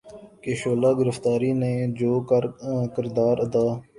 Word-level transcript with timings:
کی 0.41 0.51
شعلہ 0.61 0.91
گفتاری 0.99 1.51
نے 1.61 1.73
جو 1.99 2.11
کردار 2.95 3.37
ادا 3.45 3.65